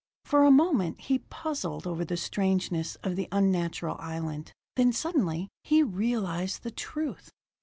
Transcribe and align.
For 0.25 0.43
a 0.43 0.49
moment 0.49 0.99
he 1.01 1.19
puzzled 1.29 1.85
over 1.85 2.03
the 2.03 2.17
strangeness 2.17 2.95
of 3.03 3.15
the 3.15 3.27
unnatural 3.31 3.97
island; 3.99 4.51
then 4.75 4.91
suddenly 4.93 5.49
he 5.63 5.83
realized 5.83 6.63
the 6.63 6.71
truth. 6.71 7.29